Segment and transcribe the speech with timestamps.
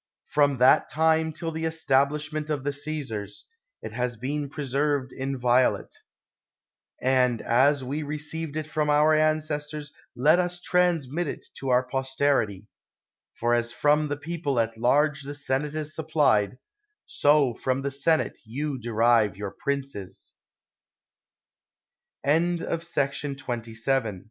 [0.25, 3.45] From that time till the establishment of the Caesars,
[3.83, 5.93] it has been preserved inviolate;
[6.99, 12.65] and as we received it from our ancestors, let us transmit it to our posterity;
[13.35, 16.57] for as from the people at large the senate is supplied,
[17.07, 18.39] so from the senate